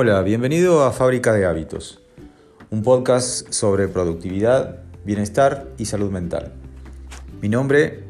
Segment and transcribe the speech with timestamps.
[0.00, 2.00] Hola, bienvenido a Fábrica de Hábitos,
[2.70, 6.52] un podcast sobre productividad, bienestar y salud mental.
[7.42, 8.04] Mi nombre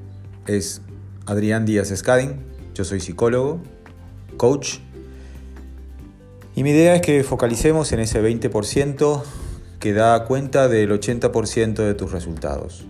[0.47, 0.83] es
[1.25, 2.45] Adrián Díaz Escadín,
[2.75, 3.63] yo soy psicólogo,
[4.37, 4.81] coach,
[6.55, 9.23] y mi idea es que focalicemos en ese 20%
[9.81, 12.85] que da cuenta del 80% de tus resultados.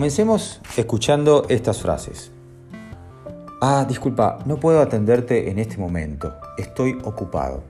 [0.00, 2.32] Comencemos escuchando estas frases.
[3.60, 6.38] Ah, disculpa, no puedo atenderte en este momento.
[6.56, 7.64] Estoy ocupado.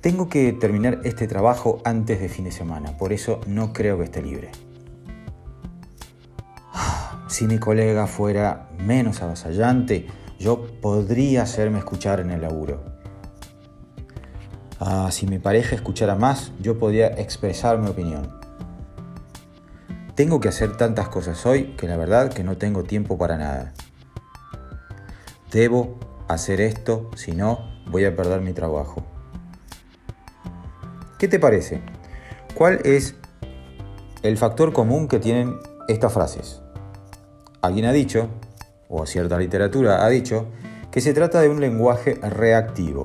[0.00, 4.02] Tengo que terminar este trabajo antes de fin de semana, por eso no creo que
[4.02, 4.50] esté libre.
[7.28, 10.08] Si mi colega fuera menos avasallante,
[10.40, 12.82] yo podría hacerme escuchar en el laburo.
[14.80, 18.39] Ah, si mi pareja escuchara más, yo podría expresar mi opinión.
[20.20, 23.72] Tengo que hacer tantas cosas hoy que la verdad que no tengo tiempo para nada.
[25.50, 29.02] Debo hacer esto, si no, voy a perder mi trabajo.
[31.18, 31.80] ¿Qué te parece?
[32.54, 33.14] ¿Cuál es
[34.22, 35.56] el factor común que tienen
[35.88, 36.60] estas frases?
[37.62, 38.28] Alguien ha dicho,
[38.90, 40.48] o cierta literatura ha dicho,
[40.90, 43.04] que se trata de un lenguaje reactivo,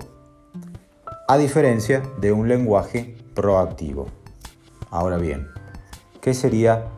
[1.30, 4.08] a diferencia de un lenguaje proactivo.
[4.92, 5.48] Ahora bien,
[6.20, 6.90] ¿qué sería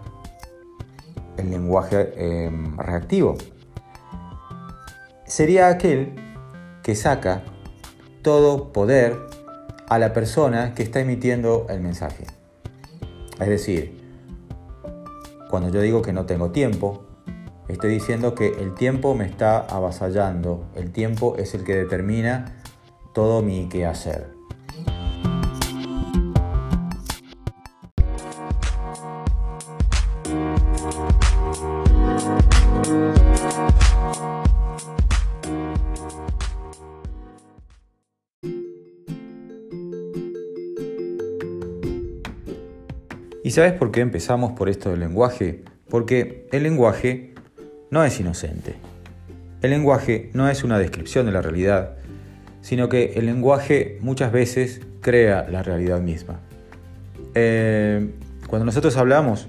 [1.38, 3.38] el lenguaje em, reactivo.
[5.26, 6.16] Sería aquel
[6.84, 7.44] que saca
[8.22, 9.16] todo poder
[9.90, 12.26] a la persona que está emitiendo el mensaje.
[13.40, 14.02] Es decir,
[15.50, 17.06] cuando yo digo que no tengo tiempo,
[17.68, 22.58] estoy diciendo que el tiempo me está avasallando, el tiempo es el que determina
[23.14, 24.37] todo mi quehacer.
[43.62, 45.64] Sabes por qué empezamos por esto del lenguaje?
[45.90, 47.34] Porque el lenguaje
[47.90, 48.76] no es inocente.
[49.64, 51.96] El lenguaje no es una descripción de la realidad,
[52.62, 56.40] sino que el lenguaje muchas veces crea la realidad misma.
[57.34, 58.12] Eh,
[58.48, 59.48] cuando nosotros hablamos,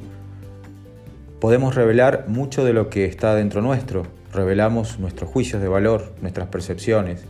[1.39, 4.07] podemos revelar mucho de lo que está dentro nuestro.
[4.33, 7.27] Revelamos nuestros juicios de valor, nuestras percepciones,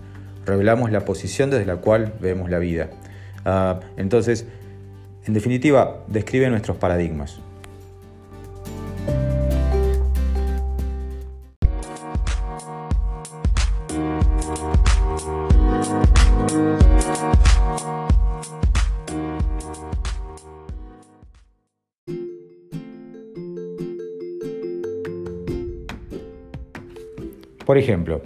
[0.46, 2.88] revelamos la posición desde la cual vemos la vida.
[3.44, 4.46] Ah, entonces,
[5.28, 7.38] en definitiva, describe nuestros paradigmas.
[27.66, 28.22] Por ejemplo,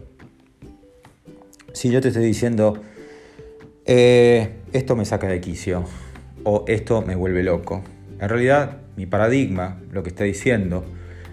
[1.72, 2.80] si yo te estoy diciendo,
[3.86, 5.84] eh, esto me saca de quicio,
[6.44, 7.82] o esto me vuelve loco.
[8.20, 10.84] En realidad, mi paradigma, lo que está diciendo,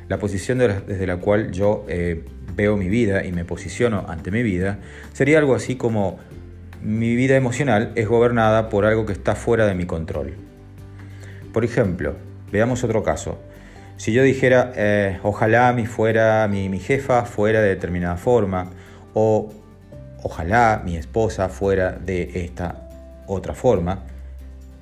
[0.07, 2.23] la posición desde la cual yo eh,
[2.55, 4.79] veo mi vida y me posiciono ante mi vida,
[5.13, 6.19] sería algo así como
[6.81, 10.33] mi vida emocional es gobernada por algo que está fuera de mi control.
[11.53, 12.15] Por ejemplo,
[12.51, 13.39] veamos otro caso.
[13.97, 18.71] Si yo dijera, eh, ojalá mi, fuera, mi jefa fuera de determinada forma,
[19.13, 19.53] o
[20.23, 22.89] ojalá mi esposa fuera de esta
[23.27, 24.03] otra forma,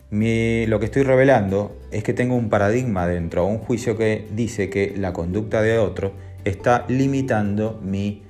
[0.10, 4.94] lo que estoy revelando es que tengo un paradigma dentro, un juicio que dice que
[4.98, 6.14] la conducta de otro
[6.46, 8.24] está limitando mi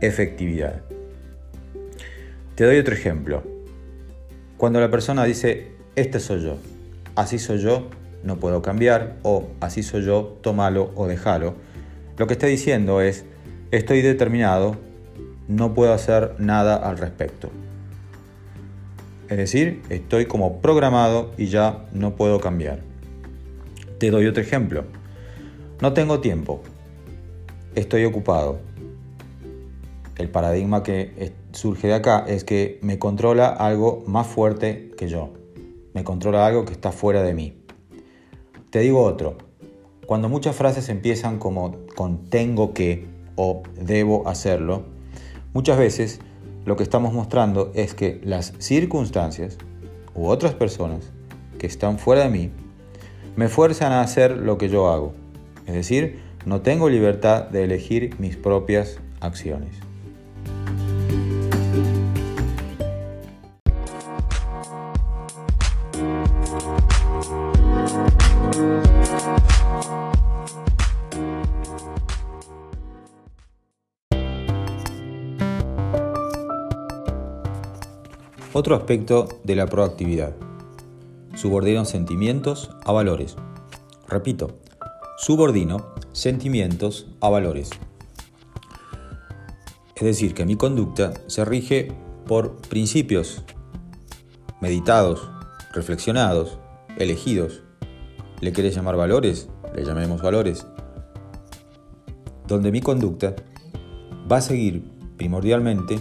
[0.00, 0.82] efectividad.
[2.54, 3.42] Te doy otro ejemplo.
[4.56, 6.58] Cuando la persona dice, este soy yo,
[7.14, 7.88] así soy yo,
[8.22, 11.54] no puedo cambiar, o así soy yo, tómalo o déjalo,
[12.16, 13.24] lo que está diciendo es,
[13.70, 14.76] estoy determinado,
[15.46, 17.50] no puedo hacer nada al respecto.
[19.28, 22.80] Es decir, estoy como programado y ya no puedo cambiar.
[23.98, 24.84] Te doy otro ejemplo.
[25.82, 26.62] No tengo tiempo.
[27.74, 28.58] Estoy ocupado.
[30.16, 35.32] El paradigma que surge de acá es que me controla algo más fuerte que yo.
[35.92, 37.62] Me controla algo que está fuera de mí.
[38.70, 39.36] Te digo otro.
[40.06, 44.84] Cuando muchas frases empiezan como con tengo que o debo hacerlo,
[45.52, 46.20] muchas veces
[46.68, 49.56] lo que estamos mostrando es que las circunstancias
[50.14, 51.10] u otras personas
[51.58, 52.50] que están fuera de mí
[53.36, 55.14] me fuerzan a hacer lo que yo hago.
[55.66, 59.87] Es decir, no tengo libertad de elegir mis propias acciones.
[78.58, 80.34] Otro aspecto de la proactividad.
[81.36, 83.36] Subordino sentimientos a valores.
[84.08, 84.58] Repito,
[85.16, 87.70] subordino sentimientos a valores.
[89.94, 91.92] Es decir, que mi conducta se rige
[92.26, 93.44] por principios
[94.60, 95.30] meditados,
[95.72, 96.58] reflexionados,
[96.96, 97.62] elegidos.
[98.40, 99.48] ¿Le querés llamar valores?
[99.72, 100.66] Le llamemos valores.
[102.48, 103.36] Donde mi conducta
[104.28, 104.82] va a seguir
[105.16, 106.00] primordialmente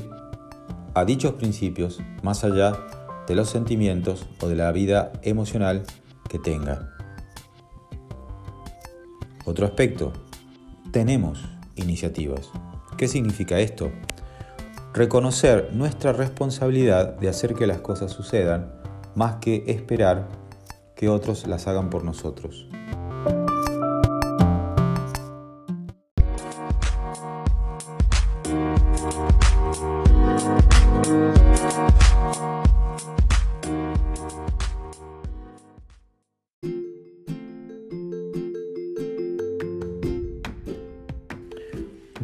[0.97, 2.75] a dichos principios más allá
[3.27, 5.83] de los sentimientos o de la vida emocional
[6.27, 6.89] que tenga.
[9.45, 10.11] Otro aspecto,
[10.91, 12.49] tenemos iniciativas.
[12.97, 13.91] ¿Qué significa esto?
[14.91, 18.73] Reconocer nuestra responsabilidad de hacer que las cosas sucedan
[19.13, 20.27] más que esperar
[20.95, 22.67] que otros las hagan por nosotros.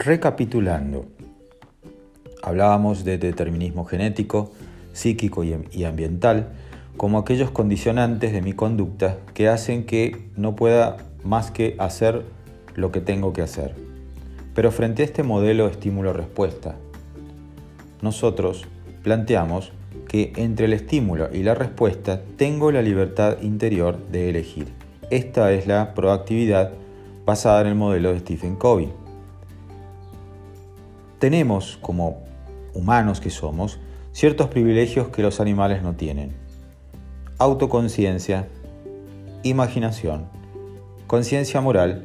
[0.04, 1.06] Recapitulando,
[2.42, 4.52] hablábamos de determinismo genético,
[4.92, 6.50] psíquico y ambiental
[6.98, 12.26] como aquellos condicionantes de mi conducta que hacen que no pueda más que hacer
[12.76, 13.76] lo que tengo que hacer.
[14.54, 16.76] Pero frente a este modelo estímulo-respuesta,
[18.02, 18.66] nosotros
[19.04, 19.72] planteamos
[20.10, 24.68] que entre el estímulo y la respuesta tengo la libertad interior de elegir.
[25.12, 26.74] Esta es la proactividad
[27.26, 29.03] basada en el modelo de Stephen Covey
[31.24, 32.22] tenemos, como
[32.74, 33.80] humanos que somos,
[34.12, 36.34] ciertos privilegios que los animales no tienen.
[37.38, 38.50] Autoconciencia,
[39.42, 40.26] imaginación,
[41.08, 42.04] conciencia moral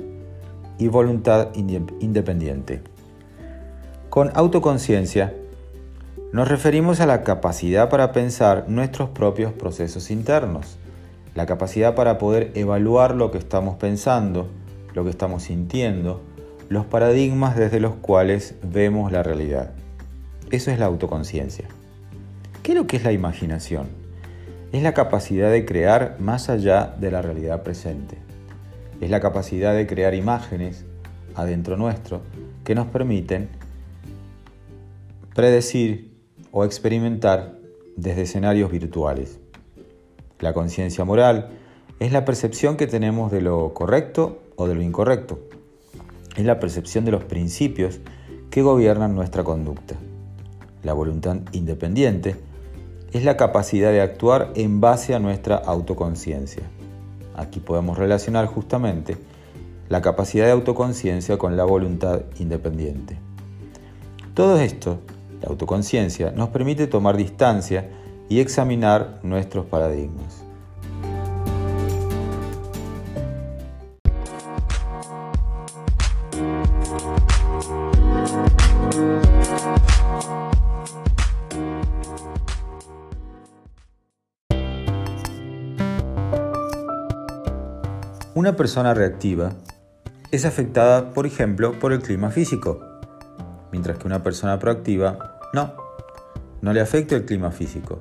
[0.79, 2.81] y voluntad independiente.
[4.09, 5.35] Con autoconciencia
[6.32, 10.79] nos referimos a la capacidad para pensar nuestros propios procesos internos,
[11.35, 14.47] la capacidad para poder evaluar lo que estamos pensando,
[14.94, 16.21] lo que estamos sintiendo,
[16.69, 19.73] los paradigmas desde los cuales vemos la realidad.
[20.50, 21.67] Eso es la autoconciencia.
[22.62, 23.88] ¿Qué es lo que es la imaginación?
[24.73, 28.19] Es la capacidad de crear más allá de la realidad presente.
[29.00, 30.85] Es la capacidad de crear imágenes
[31.35, 32.20] adentro nuestro
[32.65, 33.49] que nos permiten
[35.35, 36.12] predecir
[36.50, 37.55] o experimentar
[37.97, 39.38] desde escenarios virtuales.
[40.41, 41.49] La conciencia moral
[41.99, 45.48] es la percepción que tenemos de lo correcto o de lo incorrecto
[46.38, 47.99] es la percepción de los principios
[48.49, 49.96] que gobiernan nuestra conducta.
[50.85, 52.37] La voluntad independiente
[53.12, 56.62] es la capacidad de actuar en base a nuestra autoconciencia.
[57.35, 59.17] Aquí podemos relacionar justamente
[59.88, 63.19] la capacidad de autoconciencia con la voluntad independiente.
[64.35, 65.00] Todo esto,
[65.42, 67.90] la autoconciencia, nos permite tomar distancia
[68.28, 70.45] y examinar nuestros paradigmas.
[88.38, 89.50] Una persona reactiva
[90.30, 92.78] es afectada, por ejemplo, por el clima físico,
[93.73, 95.75] mientras que una persona proactiva no,
[96.62, 97.99] no le afecta el clima físico.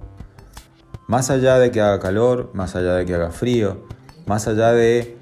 [1.08, 3.88] Más allá de que haga calor, más allá de que haga frío,
[4.27, 5.17] más allá de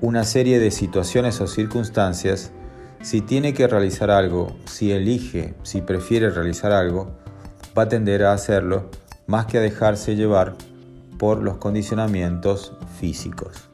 [0.00, 2.50] una serie de situaciones o circunstancias,
[3.02, 7.12] si tiene que realizar algo, si elige, si prefiere realizar algo,
[7.78, 8.90] va a tender a hacerlo
[9.28, 10.56] más que a dejarse llevar
[11.16, 13.69] por los condicionamientos físicos.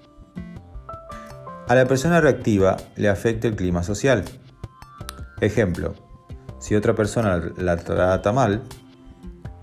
[1.68, 4.24] A la persona reactiva le afecta el clima social.
[5.40, 5.94] Ejemplo,
[6.60, 8.62] si otra persona la trata mal,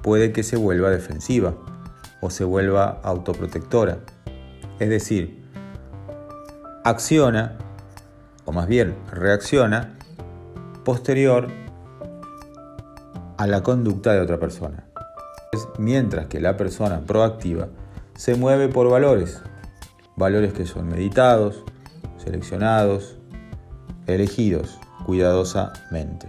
[0.01, 1.55] puede que se vuelva defensiva
[2.19, 3.99] o se vuelva autoprotectora.
[4.79, 5.45] Es decir,
[6.83, 7.57] acciona,
[8.43, 9.97] o más bien reacciona,
[10.83, 11.47] posterior
[13.37, 14.89] a la conducta de otra persona.
[15.79, 17.69] Mientras que la persona proactiva
[18.13, 19.41] se mueve por valores,
[20.17, 21.63] valores que son meditados,
[22.23, 23.17] seleccionados,
[24.07, 26.27] elegidos cuidadosamente.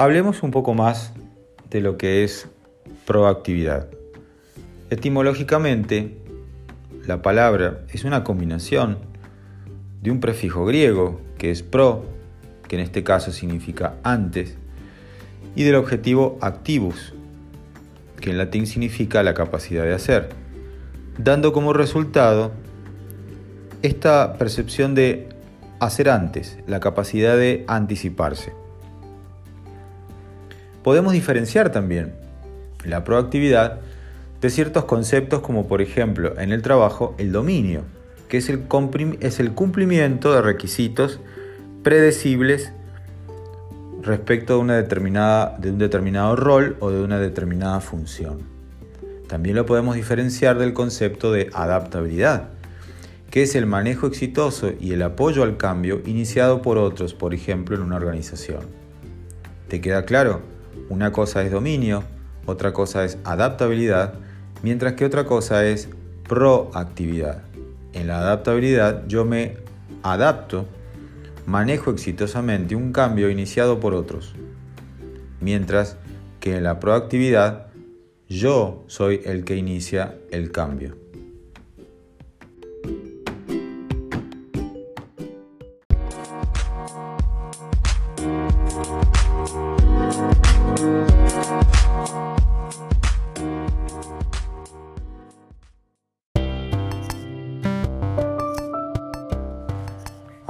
[0.00, 1.12] Hablemos un poco más
[1.70, 2.48] de lo que es
[3.04, 3.97] proactividad.
[4.90, 6.16] Etimológicamente,
[7.06, 8.98] la palabra es una combinación
[10.00, 12.06] de un prefijo griego que es pro
[12.66, 14.56] que en este caso significa antes,
[15.54, 17.12] y del objetivo activus,
[18.20, 20.30] que en latín significa la capacidad de hacer,
[21.18, 22.52] dando como resultado
[23.82, 25.28] esta percepción de
[25.80, 28.54] hacer antes, la capacidad de anticiparse.
[30.82, 32.14] Podemos diferenciar también
[32.84, 33.80] la proactividad
[34.40, 37.82] de ciertos conceptos como por ejemplo en el trabajo el dominio,
[38.28, 38.60] que es el,
[39.54, 41.20] cumplimiento de requisitos
[41.82, 42.72] predecibles
[44.02, 48.38] respecto de, una determinada, de un determinado rol o de una determinada función.
[49.26, 52.48] También lo podemos diferenciar del concepto de adaptabilidad,
[53.30, 57.76] que es el manejo exitoso y el apoyo al cambio iniciado por otros, por ejemplo,
[57.76, 58.62] en una organización.
[59.68, 60.40] ¿Te queda claro?
[60.88, 62.04] Una cosa es dominio,
[62.46, 64.14] otra cosa es adaptabilidad,
[64.62, 65.88] mientras que otra cosa es
[66.28, 67.42] proactividad.
[67.92, 69.56] En la adaptabilidad yo me
[70.02, 70.66] adapto
[71.46, 74.34] manejo exitosamente un cambio iniciado por otros,
[75.40, 75.96] mientras
[76.40, 77.68] que en la proactividad
[78.28, 81.07] yo soy el que inicia el cambio.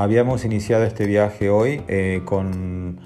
[0.08, 2.98] Habíamos iniciado este viaje hoy eh, con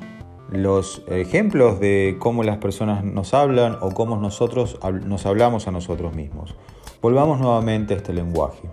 [0.52, 6.14] los ejemplos de cómo las personas nos hablan o cómo nosotros nos hablamos a nosotros
[6.14, 6.54] mismos.
[7.00, 8.70] Volvamos nuevamente a este lenguaje.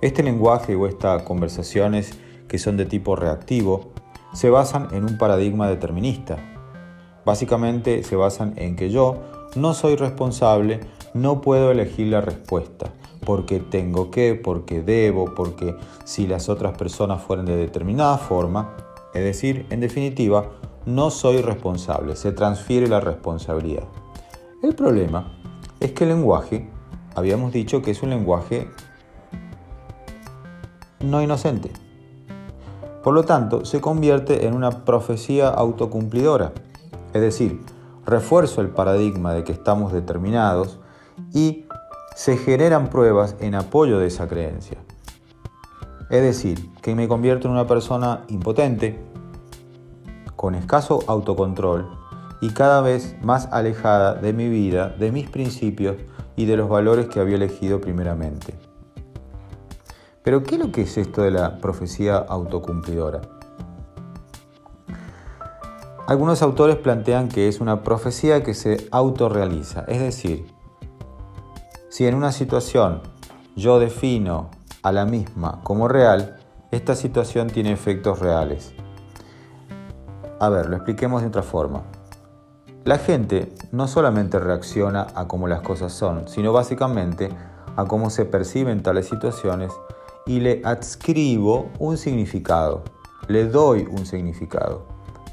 [0.00, 3.90] Este lenguaje o estas conversaciones que son de tipo reactivo
[4.32, 6.36] se basan en un paradigma determinista.
[7.26, 9.24] Básicamente se basan en que yo
[9.56, 10.78] no soy responsable,
[11.14, 12.92] no puedo elegir la respuesta
[13.24, 18.74] porque tengo que, porque debo, porque si las otras personas fueran de determinada forma,
[19.14, 20.50] es decir, en definitiva,
[20.86, 23.84] no soy responsable, se transfiere la responsabilidad.
[24.62, 25.38] El problema
[25.80, 26.68] es que el lenguaje,
[27.14, 28.68] habíamos dicho que es un lenguaje
[31.00, 31.70] no inocente.
[33.02, 36.52] Por lo tanto, se convierte en una profecía autocumplidora,
[37.12, 37.60] es decir,
[38.06, 40.78] refuerzo el paradigma de que estamos determinados
[41.32, 41.66] y
[42.14, 44.78] se generan pruebas en apoyo de esa creencia.
[46.10, 48.98] Es decir, que me convierto en una persona impotente,
[50.36, 51.88] con escaso autocontrol
[52.40, 55.96] y cada vez más alejada de mi vida, de mis principios
[56.36, 58.54] y de los valores que había elegido primeramente.
[60.22, 63.22] Pero ¿qué es lo que es esto de la profecía autocumplidora?
[66.06, 70.51] Algunos autores plantean que es una profecía que se autorrealiza, es decir,
[71.92, 73.02] si en una situación
[73.54, 74.48] yo defino
[74.82, 76.38] a la misma como real,
[76.70, 78.72] esta situación tiene efectos reales.
[80.40, 81.82] A ver, lo expliquemos de otra forma.
[82.84, 87.28] La gente no solamente reacciona a cómo las cosas son, sino básicamente
[87.76, 89.70] a cómo se perciben tales situaciones
[90.24, 92.84] y le adscribo un significado,
[93.28, 94.86] le doy un significado.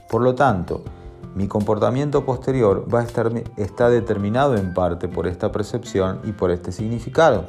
[0.09, 0.83] Por lo tanto,
[1.39, 6.51] mi comportamiento posterior va a estar está determinado en parte por esta percepción y por
[6.51, 7.45] este significado.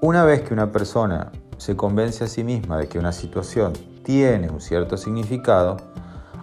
[0.00, 4.48] Una vez que una persona se convence a sí misma de que una situación tiene
[4.48, 5.76] un cierto significado,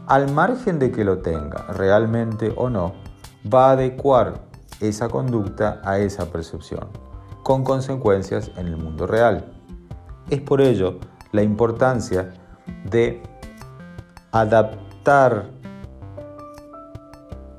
[0.05, 2.93] al margen de que lo tenga realmente o no,
[3.51, 4.41] va a adecuar
[4.79, 6.87] esa conducta a esa percepción,
[7.41, 9.51] con consecuencias en el mundo real.
[10.29, 10.99] Es por ello
[11.31, 12.31] la importancia
[12.91, 13.23] de
[14.31, 14.84] adaptar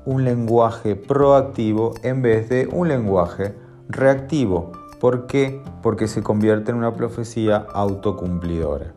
[0.05, 3.55] un lenguaje proactivo en vez de un lenguaje
[3.87, 4.73] reactivo.
[4.99, 5.61] ¿Por qué?
[5.81, 8.93] Porque se convierte en una profecía autocumplidora.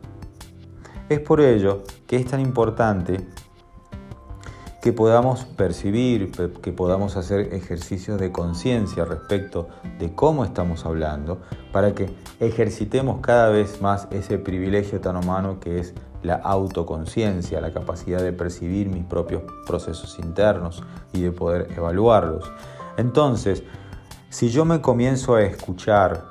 [1.07, 3.25] Es por ello que es tan importante
[4.81, 6.31] que podamos percibir,
[6.61, 11.39] que podamos hacer ejercicios de conciencia respecto de cómo estamos hablando,
[11.71, 17.71] para que ejercitemos cada vez más ese privilegio tan humano que es la autoconciencia, la
[17.71, 22.51] capacidad de percibir mis propios procesos internos y de poder evaluarlos.
[22.97, 23.63] Entonces,
[24.29, 26.25] si yo me comienzo a escuchar,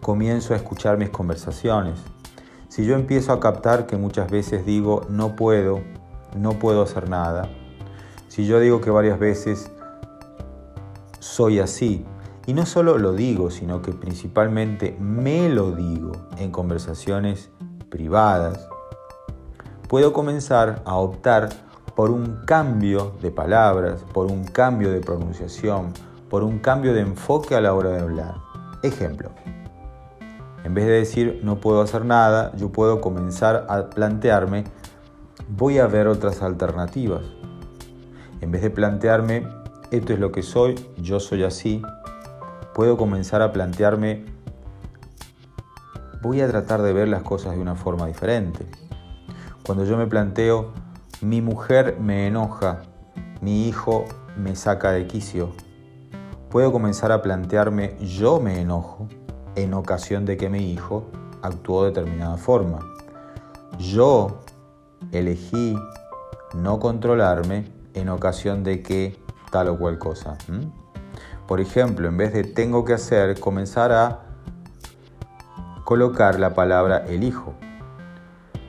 [0.00, 1.98] comienzo a escuchar mis conversaciones,
[2.68, 5.80] si yo empiezo a captar que muchas veces digo no puedo,
[6.36, 7.48] no puedo hacer nada,
[8.28, 9.70] si yo digo que varias veces
[11.20, 12.04] soy así,
[12.46, 17.51] y no solo lo digo, sino que principalmente me lo digo en conversaciones
[17.92, 18.66] privadas,
[19.88, 21.50] puedo comenzar a optar
[21.94, 25.92] por un cambio de palabras, por un cambio de pronunciación,
[26.30, 28.34] por un cambio de enfoque a la hora de hablar.
[28.82, 29.30] Ejemplo,
[30.64, 34.64] En vez de decir no puedo hacer nada, yo puedo comenzar a plantearme
[35.48, 37.22] voy a ver otras alternativas.
[38.40, 39.46] En vez de plantearme
[39.90, 41.82] esto es lo que soy, yo soy así,
[42.74, 44.24] puedo comenzar a plantearme
[46.22, 48.64] voy a tratar de ver las cosas de una forma diferente.
[49.66, 50.72] Cuando yo me planteo
[51.20, 52.82] mi mujer me enoja,
[53.40, 54.04] mi hijo
[54.36, 55.50] me saca de quicio,
[56.48, 59.08] puedo comenzar a plantearme yo me enojo
[59.56, 61.10] en ocasión de que mi hijo
[61.42, 62.78] actuó de determinada forma.
[63.78, 64.40] Yo
[65.10, 65.76] elegí
[66.54, 67.64] no controlarme
[67.94, 70.38] en ocasión de que tal o cual cosa.
[71.48, 74.21] Por ejemplo, en vez de tengo que hacer, comenzar a
[75.92, 77.52] colocar la palabra elijo.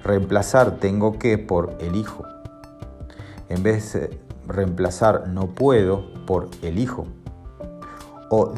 [0.03, 2.25] Reemplazar tengo que por elijo.
[3.47, 7.07] En vez de reemplazar no puedo por elijo.
[8.29, 8.53] O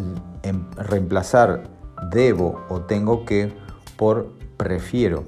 [0.77, 1.69] reemplazar
[2.10, 3.53] debo o tengo que
[3.98, 5.25] por prefiero.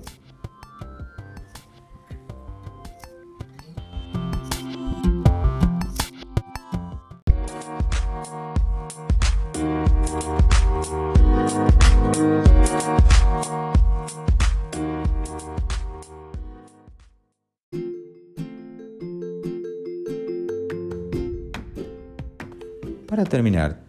[23.18, 23.80] Para terminar,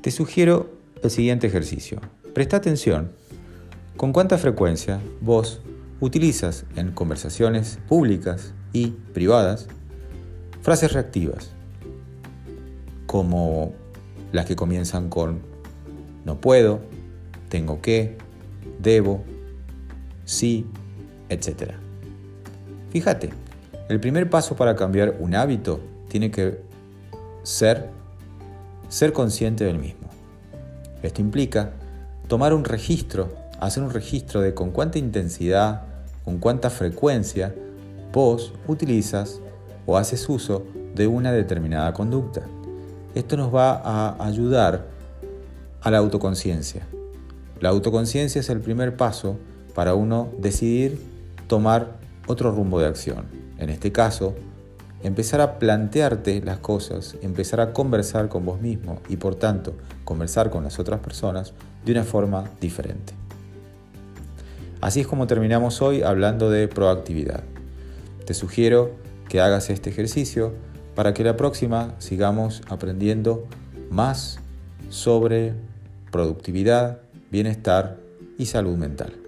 [0.00, 0.70] te sugiero
[1.02, 2.00] el siguiente ejercicio.
[2.34, 3.10] Presta atención
[3.96, 5.60] con cuánta frecuencia vos
[5.98, 9.66] utilizas en conversaciones públicas y privadas
[10.62, 11.50] frases reactivas,
[13.06, 13.74] como
[14.30, 15.40] las que comienzan con
[16.24, 16.78] no puedo,
[17.48, 18.16] tengo que,
[18.78, 19.24] debo,
[20.26, 20.64] sí,
[21.28, 21.72] etc.
[22.90, 23.30] Fíjate,
[23.88, 26.60] el primer paso para cambiar un hábito tiene que
[27.42, 28.03] ser
[28.94, 30.06] ser consciente del mismo.
[31.02, 31.72] Esto implica
[32.28, 33.28] tomar un registro,
[33.58, 35.82] hacer un registro de con cuánta intensidad,
[36.24, 37.52] con cuánta frecuencia
[38.12, 39.40] vos utilizas
[39.84, 40.62] o haces uso
[40.94, 42.42] de una determinada conducta.
[43.16, 44.86] Esto nos va a ayudar
[45.82, 46.86] a la autoconciencia.
[47.58, 49.38] La autoconciencia es el primer paso
[49.74, 51.00] para uno decidir
[51.48, 51.96] tomar
[52.28, 53.24] otro rumbo de acción.
[53.58, 54.36] En este caso,
[55.04, 60.50] empezar a plantearte las cosas, empezar a conversar con vos mismo y por tanto conversar
[60.50, 61.52] con las otras personas
[61.84, 63.12] de una forma diferente.
[64.80, 67.44] Así es como terminamos hoy hablando de proactividad.
[68.24, 68.92] Te sugiero
[69.28, 70.54] que hagas este ejercicio
[70.94, 73.46] para que la próxima sigamos aprendiendo
[73.90, 74.38] más
[74.88, 75.52] sobre
[76.10, 76.98] productividad,
[77.30, 77.98] bienestar
[78.38, 79.23] y salud mental.